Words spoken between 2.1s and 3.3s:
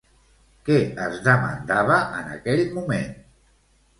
en aquell moment?